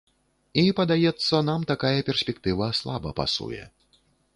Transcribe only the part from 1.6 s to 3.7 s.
такая перспектыва слаба пасуе.